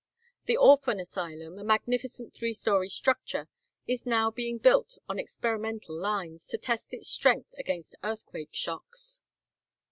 The 0.45 0.57
orphan 0.57 0.99
asylum, 0.99 1.59
a 1.59 1.63
magnificent 1.63 2.33
three 2.33 2.53
story 2.53 2.89
structure, 2.89 3.47
is 3.85 4.07
now 4.07 4.31
being 4.31 4.57
built 4.57 4.97
on 5.07 5.19
experimental 5.19 5.95
lines, 5.95 6.47
to 6.47 6.57
test 6.57 6.91
its 6.95 7.07
strength 7.07 7.53
against 7.55 7.93
earthquake 8.03 8.49
shocks. 8.51 9.21